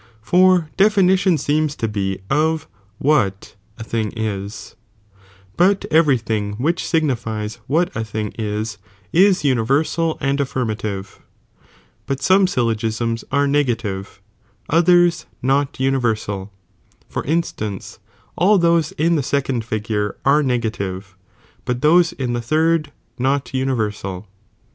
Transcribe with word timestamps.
For 0.23 0.71
definition 0.77 1.37
seems 1.37 1.75
to 1.75 1.87
be 1.87 2.21
of 2.27 2.67
what 2.97 3.53
a 3.77 3.83
thing 3.83 4.11
is, 4.17 4.75
but 5.57 5.85
every 5.91 6.17
thing 6.17 6.53
(which 6.53 6.87
signifies) 6.87 7.59
what 7.67 7.95
a 7.95 8.03
thing 8.03 8.33
is, 8.35 8.79
is 9.13 9.43
universal 9.43 10.17
and 10.19 10.39
afiirmfltive, 10.39 11.19
but 12.07 12.19
some 12.19 12.47
syllo 12.47 12.73
gisms 12.75 13.23
are 13.31 13.45
negative, 13.45 14.23
others 14.71 15.27
not 15.43 15.79
universal; 15.79 16.51
for 17.07 17.23
instauce, 17.25 17.99
all 18.35 18.57
those 18.57 18.93
in 18.93 19.15
the 19.17 19.21
second 19.21 19.63
figure 19.63 20.15
are 20.25 20.41
negative, 20.41 21.15
but 21.63 21.83
those 21.83 22.11
in 22.13 22.33
the 22.33 22.41
third 22.41 22.91
not 23.19 23.53
universal. 23.53 24.27